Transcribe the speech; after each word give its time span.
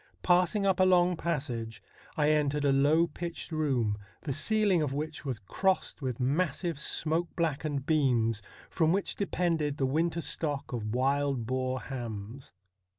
Passing 0.23 0.65
up 0.65 0.79
a 0.79 0.83
long 0.83 1.15
passage, 1.15 1.79
I 2.17 2.31
entered 2.31 2.65
a 2.65 2.71
low 2.71 3.05
pitched 3.05 3.51
room, 3.51 3.99
the 4.23 4.33
ceiling 4.33 4.81
of 4.81 4.93
which 4.93 5.25
was 5.25 5.37
crossed 5.37 6.01
with 6.01 6.19
massive 6.19 6.79
smoke 6.79 7.27
blackened 7.35 7.85
beams, 7.85 8.41
from 8.67 8.91
which 8.91 9.15
depended 9.15 9.77
the 9.77 9.85
winter 9.85 10.21
stock 10.21 10.73
of 10.73 10.95
wild 10.95 11.45
boar 11.45 11.79
hams. 11.81 12.51